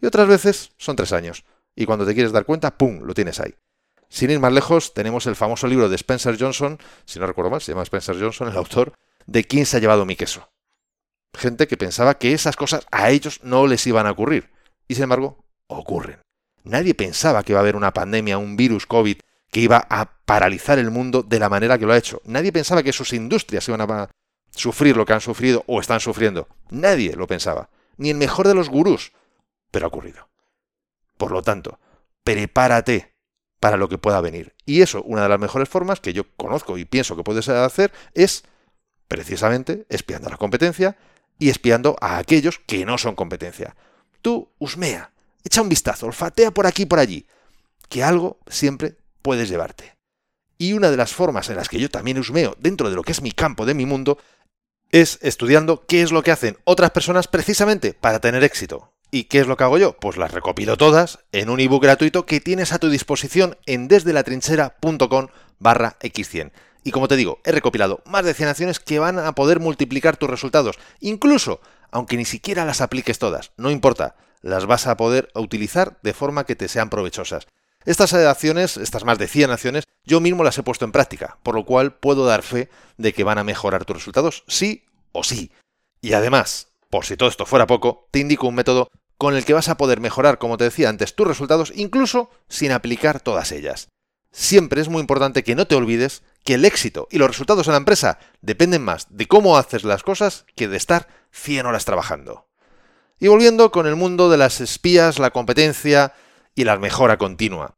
y 0.01 0.07
otras 0.07 0.27
veces 0.27 0.73
son 0.77 0.97
tres 0.97 1.13
años. 1.13 1.45
Y 1.77 1.87
cuando 1.87 2.05
te 2.05 2.15
quieres 2.15 2.33
dar 2.33 2.45
cuenta, 2.47 2.77
¡pum!, 2.77 3.03
lo 3.05 3.15
tienes 3.15 3.39
ahí. 3.39 3.55
Sin 4.09 4.29
ir 4.31 4.41
más 4.41 4.53
lejos, 4.53 4.93
tenemos 4.93 5.29
el 5.29 5.37
famoso 5.37 5.69
libro 5.69 5.89
de 5.89 5.95
Spencer 5.95 6.37
Johnson, 6.37 6.81
si 7.05 7.21
no 7.21 7.29
recuerdo 7.29 7.53
mal, 7.53 7.61
se 7.61 7.71
llama 7.71 7.85
Spencer 7.85 8.21
Johnson, 8.21 8.49
el 8.49 8.57
autor, 8.57 8.95
de 9.27 9.45
quién 9.45 9.67
se 9.67 9.77
ha 9.77 9.81
llevado 9.81 10.05
mi 10.05 10.17
queso. 10.17 10.51
Gente 11.33 11.69
que 11.69 11.77
pensaba 11.77 12.19
que 12.19 12.33
esas 12.33 12.57
cosas 12.57 12.89
a 12.91 13.11
ellos 13.13 13.39
no 13.45 13.69
les 13.69 13.87
iban 13.87 14.09
a 14.09 14.11
ocurrir. 14.11 14.51
Y 14.89 14.97
sin 14.97 15.05
embargo, 15.05 15.45
ocurren. 15.69 16.19
Nadie 16.65 16.93
pensaba 16.97 17.45
que 17.45 17.53
iba 17.53 17.61
a 17.61 17.63
haber 17.63 17.77
una 17.77 17.93
pandemia, 17.93 18.39
un 18.39 18.57
virus 18.57 18.85
COVID 18.85 19.19
que 19.53 19.61
iba 19.61 19.87
a 19.91 20.07
paralizar 20.25 20.79
el 20.79 20.91
mundo 20.91 21.23
de 21.23 21.39
la 21.39 21.51
manera 21.51 21.79
que 21.79 21.85
lo 21.85 21.93
ha 21.93 21.99
hecho. 21.99 22.23
Nadie 22.25 22.53
pensaba 22.53 22.83
que 22.83 22.93
sus 22.93 23.13
industrias 23.13 23.69
iban 23.69 23.83
a 23.83 24.09
sufrir 24.51 24.97
lo 24.97 25.05
que 25.05 25.13
han 25.13 25.21
sufrido 25.21 25.63
o 25.67 25.79
están 25.79 26.01
sufriendo. 26.01 26.49
Nadie 26.71 27.15
lo 27.15 27.27
pensaba. 27.27 27.69
Ni 27.99 28.09
el 28.09 28.17
mejor 28.17 28.49
de 28.49 28.55
los 28.55 28.71
gurús. 28.71 29.13
Pero 29.71 29.85
ha 29.85 29.89
ocurrido. 29.89 30.27
Por 31.19 31.33
lo 31.33 31.43
tanto, 31.43 31.79
prepárate 32.25 33.13
para 33.61 33.77
lo 33.77 33.91
que 33.91 33.99
pueda 33.99 34.23
venir. 34.23 34.55
Y 34.65 34.81
eso, 34.81 35.03
una 35.03 35.25
de 35.25 35.29
las 35.29 35.39
mejores 35.39 35.69
formas 35.69 36.01
que 36.01 36.15
yo 36.15 36.25
conozco 36.39 36.79
y 36.79 36.87
pienso 36.87 37.15
que 37.15 37.23
puedes 37.23 37.47
hacer 37.51 37.93
es 38.15 38.45
precisamente 39.07 39.85
espiando 39.91 40.29
a 40.29 40.31
la 40.31 40.39
competencia 40.39 40.97
y 41.39 41.51
espiando 41.51 41.97
a 42.01 42.17
aquellos 42.17 42.59
que 42.59 42.87
no 42.87 42.97
son 42.97 43.15
competencia. 43.15 43.77
Tú, 44.23 44.49
usmea, 44.59 45.13
echa 45.45 45.61
un 45.61 45.69
vistazo, 45.69 46.07
olfatea 46.07 46.53
por 46.53 46.67
aquí 46.67 46.85
y 46.85 46.87
por 46.87 46.99
allí, 46.99 47.27
que 47.91 48.03
algo 48.03 48.39
siempre 48.47 48.97
puedes 49.23 49.49
llevarte. 49.49 49.97
Y 50.59 50.75
una 50.75 50.91
de 50.91 50.97
las 50.97 51.13
formas 51.13 51.49
en 51.49 51.57
las 51.57 51.69
que 51.69 51.81
yo 51.81 51.91
también 51.91 52.19
usmeo 52.19 52.57
dentro 52.59 52.91
de 52.91 52.97
lo 52.97 53.03
que 53.03 53.13
es 53.13 53.23
mi 53.23 53.33
campo, 53.33 53.67
de 53.67 53.75
mi 53.75 53.87
mundo, 53.87 54.19
es 54.91 55.19
estudiando 55.23 55.87
qué 55.87 56.03
es 56.03 56.13
lo 56.13 56.23
que 56.23 56.31
hacen 56.31 56.59
otras 56.65 56.91
personas 56.91 57.27
precisamente 57.27 57.95
para 57.95 58.21
tener 58.21 58.45
éxito. 58.45 58.93
¿Y 59.11 59.25
qué 59.25 59.41
es 59.41 59.47
lo 59.47 59.57
que 59.57 59.65
hago 59.65 59.79
yo? 59.79 59.95
Pues 59.95 60.17
las 60.17 60.33
recopilo 60.33 60.77
todas 60.77 61.19
en 61.33 61.51
un 61.51 61.61
ebook 61.61 61.83
gratuito 61.83 62.25
que 62.27 62.41
tienes 62.41 62.73
a 62.73 62.79
tu 62.79 62.89
disposición 62.89 63.59
en 63.67 63.89
desde 63.89 64.13
la 64.13 64.23
trinchera.com 64.23 65.29
barra 65.59 65.99
x100. 66.01 66.53
Y 66.85 66.91
como 66.91 67.09
te 67.09 67.17
digo, 67.17 67.41
he 67.45 67.53
recopilado 67.53 68.03
más 68.07 68.25
de 68.25 68.35
100 68.35 68.49
acciones 68.49 68.81
que 68.81 68.99
van 68.99 69.19
a 69.19 69.33
poder 69.35 69.61
multiplicar 69.61 70.17
tus 70.17 70.31
resultados. 70.31 70.79
Incluso, 71.01 71.61
aunque 71.91 72.17
ni 72.17 72.25
siquiera 72.25 72.65
las 72.65 72.81
apliques 72.81 73.19
todas, 73.19 73.53
no 73.57 73.71
importa, 73.71 74.17
las 74.41 74.67
vas 74.67 74.87
a 74.87 74.97
poder 74.97 75.31
utilizar 75.35 75.99
de 76.03 76.13
forma 76.13 76.45
que 76.45 76.57
te 76.57 76.69
sean 76.69 76.91
provechosas. 76.91 77.47
Estas 77.85 78.15
acciones, 78.15 78.77
estas 78.77 79.05
más 79.05 79.19
de 79.19 79.29
100 79.29 79.51
acciones, 79.51 79.85
yo 80.05 80.21
mismo 80.21 80.45
las 80.45 80.59
he 80.59 80.63
puesto 80.63 80.85
en 80.85 80.93
práctica, 80.93 81.39
por 81.43 81.55
lo 81.55 81.65
cual 81.65 81.95
puedo 81.95 82.25
dar 82.25 82.43
fe 82.43 82.69
de 82.97 83.13
que 83.13 83.25
van 83.25 83.39
a 83.39 83.45
mejorar 83.45 83.85
tus 83.85 83.97
resultados, 83.97 84.45
sí 84.47 84.85
o 85.13 85.25
sí. 85.25 85.53
Y 86.01 86.13
además, 86.15 86.69
por 86.91 87.05
si 87.05 87.17
todo 87.17 87.29
esto 87.29 87.47
fuera 87.47 87.67
poco, 87.67 88.09
te 88.11 88.19
indico 88.19 88.47
un 88.47 88.55
método 88.55 88.89
con 89.19 89.37
el 89.37 89.45
que 89.45 89.55
vas 89.55 89.69
a 89.69 89.77
poder 89.77 90.01
mejorar, 90.01 90.39
como 90.39 90.57
te 90.57 90.65
decía 90.65 90.89
antes, 90.89 91.15
tus 91.15 91.27
resultados 91.27 91.73
incluso 91.75 92.31
sin 92.49 92.73
aplicar 92.73 93.21
todas 93.21 93.53
ellas. 93.53 93.89
Siempre 94.33 94.81
es 94.81 94.89
muy 94.89 95.01
importante 95.01 95.45
que 95.45 95.55
no 95.55 95.67
te 95.67 95.75
olvides 95.75 96.23
que 96.43 96.55
el 96.55 96.65
éxito 96.65 97.07
y 97.11 97.19
los 97.19 97.29
resultados 97.29 97.67
en 97.67 97.73
la 97.73 97.79
empresa 97.79 98.19
dependen 98.41 98.83
más 98.83 99.07
de 99.11 99.29
cómo 99.29 99.57
haces 99.59 99.85
las 99.85 100.03
cosas 100.03 100.47
que 100.57 100.69
de 100.69 100.77
estar 100.77 101.07
100 101.33 101.67
horas 101.67 101.85
trabajando. 101.85 102.49
Y 103.21 103.29
volviendo 103.29 103.71
con 103.71 103.87
el 103.87 103.95
mundo 103.95 104.31
de 104.31 104.39
las 104.39 104.61
espías, 104.61 105.19
la 105.19 105.31
competencia 105.31 106.15
y 106.55 106.65
la 106.65 106.79
mejora 106.79 107.19
continua. 107.19 107.77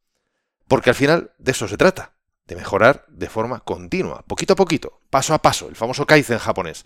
Porque 0.68 0.90
al 0.90 0.96
final 0.96 1.32
de 1.38 1.52
eso 1.52 1.68
se 1.68 1.76
trata, 1.76 2.14
de 2.46 2.56
mejorar 2.56 3.04
de 3.08 3.28
forma 3.28 3.60
continua, 3.60 4.22
poquito 4.26 4.54
a 4.54 4.56
poquito, 4.56 5.00
paso 5.10 5.34
a 5.34 5.42
paso, 5.42 5.68
el 5.68 5.76
famoso 5.76 6.06
Kaizen 6.06 6.38
japonés. 6.38 6.84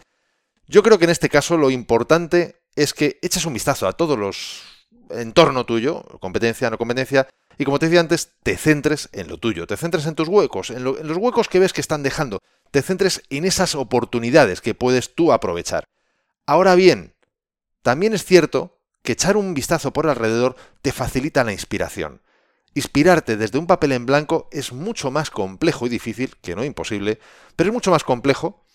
Yo 0.66 0.82
creo 0.82 0.98
que 0.98 1.04
en 1.04 1.10
este 1.10 1.28
caso 1.28 1.56
lo 1.56 1.70
importante 1.70 2.60
es 2.76 2.92
que 2.92 3.18
eches 3.22 3.46
un 3.46 3.54
vistazo 3.54 3.88
a 3.88 3.92
todos 3.92 4.18
los 4.18 4.62
entorno 5.10 5.64
tuyo, 5.64 6.02
competencia, 6.20 6.70
no 6.70 6.78
competencia, 6.78 7.28
y 7.56 7.64
como 7.64 7.78
te 7.78 7.86
decía 7.86 8.00
antes, 8.00 8.32
te 8.42 8.56
centres 8.56 9.08
en 9.12 9.28
lo 9.28 9.38
tuyo, 9.38 9.66
te 9.66 9.76
centres 9.76 10.06
en 10.06 10.14
tus 10.14 10.28
huecos, 10.28 10.70
en, 10.70 10.78
en, 10.78 11.08
los 11.08 11.16
huecos 11.16 11.48
que 11.48 11.58
ves 11.58 11.72
que 11.72 11.80
están 11.80 12.02
dejando, 12.02 12.40
te 12.70 12.82
centres 12.82 13.22
en 13.30 13.44
esas 13.44 13.74
oportunidades 13.74 14.60
que 14.60 14.74
puedes 14.74 15.14
tú 15.14 15.32
aprovechar. 15.32 15.84
Ahora 16.46 16.74
bien, 16.74 17.14
también 17.82 18.12
es 18.12 18.24
cierto 18.24 18.77
que 19.08 19.12
echar 19.12 19.38
un 19.38 19.54
vistazo 19.54 19.90
por 19.94 20.06
alrededor 20.06 20.54
te 20.82 20.92
facilita 20.92 21.42
la 21.42 21.54
inspiración. 21.54 22.20
Inspirarte 22.74 23.38
desde 23.38 23.58
un 23.58 23.66
papel 23.66 23.92
en 23.92 24.04
blanco 24.04 24.50
es 24.52 24.74
mucho 24.74 25.10
más 25.10 25.30
complejo 25.30 25.86
y 25.86 25.88
difícil, 25.88 26.36
que 26.42 26.54
no 26.54 26.62
imposible, 26.62 27.18
pero 27.56 27.70
es 27.70 27.72
mucho 27.72 27.90
más 27.90 28.04
complejo 28.04 28.66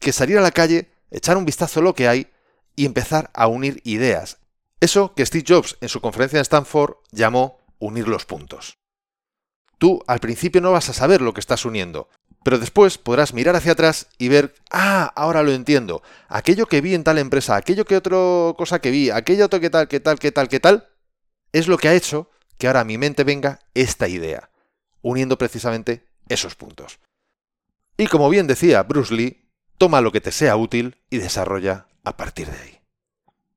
que 0.00 0.10
salir 0.10 0.38
a 0.38 0.40
la 0.40 0.50
calle, 0.50 0.90
echar 1.12 1.36
un 1.36 1.44
vistazo 1.44 1.78
a 1.78 1.84
lo 1.84 1.94
que 1.94 2.08
hay 2.08 2.32
y 2.74 2.84
empezar 2.84 3.30
a 3.32 3.46
unir 3.46 3.80
ideas. 3.84 4.38
Eso 4.80 5.14
que 5.14 5.24
Steve 5.24 5.44
Jobs 5.46 5.76
en 5.80 5.88
su 5.88 6.00
conferencia 6.00 6.38
en 6.38 6.42
Stanford 6.42 6.96
llamó 7.12 7.60
unir 7.78 8.08
los 8.08 8.26
puntos. 8.26 8.78
Tú 9.78 10.02
al 10.08 10.18
principio 10.18 10.60
no 10.60 10.72
vas 10.72 10.88
a 10.88 10.94
saber 10.94 11.20
lo 11.20 11.32
que 11.32 11.38
estás 11.38 11.64
uniendo, 11.64 12.08
pero 12.46 12.60
después 12.60 12.96
podrás 12.96 13.34
mirar 13.34 13.56
hacia 13.56 13.72
atrás 13.72 14.06
y 14.18 14.28
ver, 14.28 14.54
ah, 14.70 15.12
ahora 15.16 15.42
lo 15.42 15.50
entiendo. 15.50 16.04
Aquello 16.28 16.66
que 16.66 16.80
vi 16.80 16.94
en 16.94 17.02
tal 17.02 17.18
empresa, 17.18 17.56
aquello 17.56 17.84
que 17.84 17.96
otra 17.96 18.16
cosa 18.56 18.78
que 18.80 18.92
vi, 18.92 19.10
aquello 19.10 19.46
otro 19.46 19.58
que 19.58 19.68
tal, 19.68 19.88
que 19.88 19.98
tal, 19.98 20.20
que 20.20 20.30
tal, 20.30 20.46
que 20.46 20.60
tal, 20.60 20.88
es 21.50 21.66
lo 21.66 21.76
que 21.76 21.88
ha 21.88 21.94
hecho 21.94 22.30
que 22.56 22.68
ahora 22.68 22.82
a 22.82 22.84
mi 22.84 22.98
mente 22.98 23.24
venga 23.24 23.58
esta 23.74 24.06
idea, 24.06 24.48
uniendo 25.02 25.38
precisamente 25.38 26.06
esos 26.28 26.54
puntos. 26.54 27.00
Y 27.96 28.06
como 28.06 28.30
bien 28.30 28.46
decía 28.46 28.84
Bruce 28.84 29.12
Lee, 29.12 29.50
toma 29.76 30.00
lo 30.00 30.12
que 30.12 30.20
te 30.20 30.30
sea 30.30 30.54
útil 30.54 30.98
y 31.10 31.18
desarrolla 31.18 31.88
a 32.04 32.16
partir 32.16 32.48
de 32.48 32.58
ahí. 32.60 32.78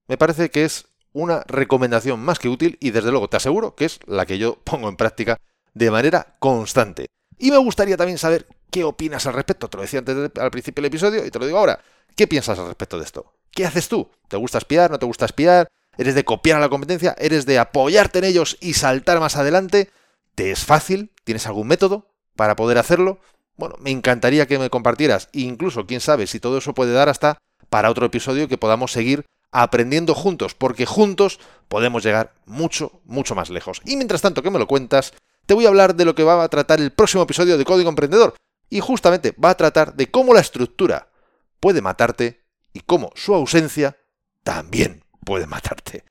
Me 0.07 0.17
parece 0.17 0.49
que 0.49 0.65
es 0.65 0.87
una 1.13 1.43
recomendación 1.45 2.19
más 2.21 2.39
que 2.39 2.49
útil 2.49 2.79
y 2.81 2.89
desde 2.89 3.11
luego 3.11 3.29
te 3.29 3.37
aseguro 3.37 3.75
que 3.75 3.85
es 3.85 3.99
la 4.07 4.25
que 4.25 4.39
yo 4.39 4.55
pongo 4.63 4.89
en 4.89 4.97
práctica 4.97 5.37
de 5.75 5.91
manera 5.91 6.37
constante. 6.39 7.05
Y 7.37 7.51
me 7.51 7.57
gustaría 7.57 7.95
también 7.95 8.17
saber 8.17 8.47
qué 8.71 8.83
opinas 8.83 9.25
al 9.25 9.33
respecto. 9.33 9.69
Te 9.69 9.77
lo 9.77 9.83
decía 9.83 9.99
antes 9.99 10.31
al 10.37 10.51
principio 10.51 10.81
del 10.81 10.89
episodio 10.89 11.25
y 11.25 11.31
te 11.31 11.39
lo 11.39 11.45
digo 11.45 11.57
ahora. 11.57 11.79
¿Qué 12.15 12.27
piensas 12.27 12.59
al 12.59 12.67
respecto 12.67 12.97
de 12.97 13.05
esto? 13.05 13.33
¿Qué 13.51 13.65
haces 13.65 13.87
tú? 13.87 14.09
¿Te 14.27 14.37
gusta 14.37 14.57
espiar? 14.57 14.91
¿No 14.91 14.99
te 14.99 15.05
gusta 15.05 15.25
espiar? 15.25 15.67
¿Eres 15.97 16.15
de 16.15 16.23
copiar 16.23 16.57
a 16.57 16.61
la 16.61 16.69
competencia? 16.69 17.15
¿Eres 17.17 17.45
de 17.45 17.59
apoyarte 17.59 18.19
en 18.19 18.25
ellos 18.25 18.57
y 18.61 18.73
saltar 18.73 19.19
más 19.19 19.35
adelante? 19.35 19.89
¿Te 20.35 20.51
es 20.51 20.65
fácil? 20.65 21.11
¿Tienes 21.23 21.45
algún 21.47 21.67
método 21.67 22.07
para 22.35 22.55
poder 22.55 22.77
hacerlo? 22.77 23.19
Bueno, 23.57 23.75
me 23.79 23.91
encantaría 23.91 24.47
que 24.47 24.59
me 24.59 24.69
compartieras. 24.69 25.27
Incluso, 25.33 25.85
quién 25.85 25.99
sabe, 25.99 26.27
si 26.27 26.39
todo 26.39 26.57
eso 26.57 26.73
puede 26.73 26.93
dar 26.93 27.09
hasta 27.09 27.37
para 27.69 27.89
otro 27.89 28.05
episodio 28.05 28.47
que 28.47 28.57
podamos 28.57 28.91
seguir 28.91 29.25
aprendiendo 29.51 30.15
juntos, 30.15 30.53
porque 30.53 30.85
juntos 30.85 31.39
podemos 31.67 32.03
llegar 32.03 32.33
mucho, 32.45 33.01
mucho 33.03 33.35
más 33.35 33.49
lejos. 33.49 33.81
Y 33.85 33.95
mientras 33.95 34.21
tanto 34.21 34.41
que 34.41 34.51
me 34.51 34.59
lo 34.59 34.67
cuentas, 34.67 35.13
te 35.45 35.53
voy 35.53 35.65
a 35.65 35.69
hablar 35.69 35.95
de 35.95 36.05
lo 36.05 36.15
que 36.15 36.23
va 36.23 36.43
a 36.43 36.49
tratar 36.49 36.79
el 36.79 36.91
próximo 36.91 37.23
episodio 37.23 37.57
de 37.57 37.65
Código 37.65 37.89
Emprendedor. 37.89 38.35
Y 38.69 38.79
justamente 38.79 39.33
va 39.43 39.51
a 39.51 39.57
tratar 39.57 39.95
de 39.95 40.09
cómo 40.11 40.33
la 40.33 40.41
estructura 40.41 41.11
puede 41.59 41.81
matarte 41.81 42.45
y 42.73 42.81
cómo 42.81 43.11
su 43.15 43.33
ausencia 43.33 43.97
también 44.43 45.03
puede 45.25 45.47
matarte. 45.47 46.03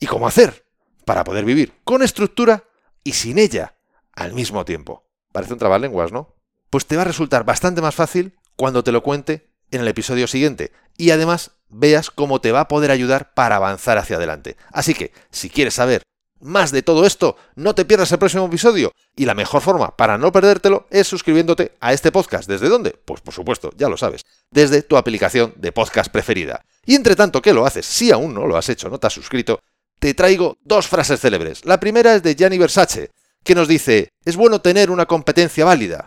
Y 0.00 0.06
cómo 0.06 0.26
hacer 0.26 0.64
para 1.04 1.24
poder 1.24 1.44
vivir 1.44 1.72
con 1.84 2.02
estructura 2.02 2.64
y 3.04 3.12
sin 3.12 3.38
ella 3.38 3.76
al 4.12 4.32
mismo 4.32 4.64
tiempo. 4.64 5.08
Parece 5.32 5.52
un 5.52 5.58
trabalenguas, 5.58 6.12
¿no? 6.12 6.34
Pues 6.70 6.86
te 6.86 6.96
va 6.96 7.02
a 7.02 7.06
resultar 7.06 7.44
bastante 7.44 7.80
más 7.80 7.94
fácil 7.94 8.36
cuando 8.56 8.84
te 8.84 8.92
lo 8.92 9.02
cuente 9.02 9.50
en 9.70 9.80
el 9.80 9.88
episodio 9.88 10.26
siguiente. 10.26 10.72
Y 10.96 11.10
además 11.10 11.52
veas 11.68 12.10
cómo 12.10 12.40
te 12.40 12.52
va 12.52 12.60
a 12.60 12.68
poder 12.68 12.90
ayudar 12.90 13.34
para 13.34 13.56
avanzar 13.56 13.98
hacia 13.98 14.16
adelante. 14.16 14.56
Así 14.72 14.94
que, 14.94 15.12
si 15.30 15.50
quieres 15.50 15.74
saber 15.74 16.02
más 16.40 16.70
de 16.70 16.82
todo 16.82 17.04
esto, 17.04 17.36
no 17.54 17.74
te 17.74 17.84
pierdas 17.84 18.12
el 18.12 18.18
próximo 18.18 18.46
episodio. 18.46 18.92
Y 19.16 19.24
la 19.24 19.34
mejor 19.34 19.62
forma 19.62 19.96
para 19.96 20.18
no 20.18 20.32
perdértelo 20.32 20.86
es 20.90 21.06
suscribiéndote 21.06 21.76
a 21.80 21.92
este 21.92 22.12
podcast. 22.12 22.48
¿Desde 22.48 22.68
dónde? 22.68 22.90
Pues 23.04 23.20
por 23.20 23.34
supuesto, 23.34 23.70
ya 23.76 23.88
lo 23.88 23.96
sabes, 23.96 24.24
desde 24.50 24.82
tu 24.82 24.96
aplicación 24.96 25.52
de 25.56 25.72
podcast 25.72 26.10
preferida. 26.10 26.64
Y 26.86 26.94
entre 26.94 27.16
tanto 27.16 27.42
que 27.42 27.52
lo 27.52 27.66
haces, 27.66 27.86
si 27.86 28.12
aún 28.12 28.34
no 28.34 28.46
lo 28.46 28.56
has 28.56 28.68
hecho, 28.68 28.88
no 28.88 28.98
te 28.98 29.06
has 29.06 29.12
suscrito, 29.12 29.60
te 29.98 30.14
traigo 30.14 30.58
dos 30.62 30.86
frases 30.86 31.20
célebres. 31.20 31.64
La 31.64 31.80
primera 31.80 32.14
es 32.14 32.22
de 32.22 32.34
Gianni 32.34 32.58
Versace, 32.58 33.10
que 33.44 33.54
nos 33.54 33.68
dice, 33.68 34.10
es 34.24 34.36
bueno 34.36 34.60
tener 34.60 34.90
una 34.90 35.06
competencia 35.06 35.64
válida. 35.64 36.06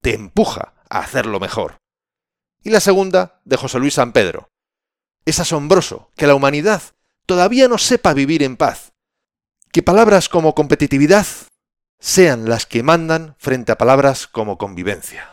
Te 0.00 0.14
empuja 0.14 0.74
a 0.88 0.98
hacerlo 0.98 1.40
mejor. 1.40 1.78
Y 2.62 2.70
la 2.70 2.80
segunda, 2.80 3.40
de 3.44 3.56
José 3.56 3.78
Luis 3.78 3.94
San 3.94 4.12
Pedro. 4.12 4.50
Es 5.24 5.40
asombroso 5.40 6.10
que 6.16 6.26
la 6.26 6.34
humanidad 6.34 6.82
todavía 7.26 7.68
no 7.68 7.78
sepa 7.78 8.12
vivir 8.12 8.42
en 8.42 8.56
paz 8.56 8.91
que 9.72 9.82
palabras 9.82 10.28
como 10.28 10.54
competitividad 10.54 11.26
sean 11.98 12.46
las 12.46 12.66
que 12.66 12.82
mandan 12.82 13.36
frente 13.38 13.72
a 13.72 13.78
palabras 13.78 14.26
como 14.26 14.58
convivencia. 14.58 15.32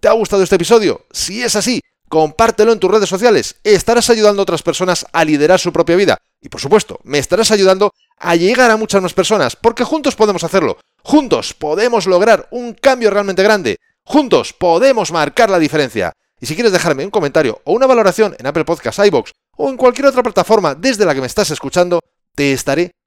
¿Te 0.00 0.08
ha 0.08 0.12
gustado 0.12 0.42
este 0.42 0.56
episodio? 0.56 1.04
Si 1.12 1.42
es 1.42 1.54
así, 1.54 1.82
compártelo 2.08 2.72
en 2.72 2.80
tus 2.80 2.90
redes 2.90 3.10
sociales. 3.10 3.56
Estarás 3.64 4.08
ayudando 4.08 4.40
a 4.40 4.44
otras 4.44 4.62
personas 4.62 5.04
a 5.12 5.26
liderar 5.26 5.60
su 5.60 5.74
propia 5.74 5.96
vida. 5.96 6.16
Y 6.40 6.48
por 6.48 6.60
supuesto, 6.60 7.00
me 7.04 7.18
estarás 7.18 7.50
ayudando 7.50 7.92
a 8.16 8.34
llegar 8.34 8.70
a 8.70 8.78
muchas 8.78 9.02
más 9.02 9.12
personas, 9.12 9.56
porque 9.56 9.84
juntos 9.84 10.16
podemos 10.16 10.42
hacerlo. 10.42 10.78
Juntos 11.02 11.52
podemos 11.52 12.06
lograr 12.06 12.48
un 12.50 12.72
cambio 12.72 13.10
realmente 13.10 13.42
grande. 13.42 13.76
Juntos 14.04 14.54
podemos 14.54 15.12
marcar 15.12 15.50
la 15.50 15.58
diferencia. 15.58 16.14
Y 16.40 16.46
si 16.46 16.54
quieres 16.54 16.72
dejarme 16.72 17.04
un 17.04 17.10
comentario 17.10 17.60
o 17.64 17.72
una 17.74 17.86
valoración 17.86 18.34
en 18.38 18.46
Apple 18.46 18.64
Podcasts, 18.64 19.04
iBox 19.06 19.32
o 19.58 19.68
en 19.68 19.76
cualquier 19.76 20.06
otra 20.06 20.22
plataforma 20.22 20.74
desde 20.74 21.04
la 21.04 21.14
que 21.14 21.20
me 21.20 21.26
estás 21.26 21.50
escuchando, 21.50 22.00
te 22.34 22.52
estaré 22.52 22.92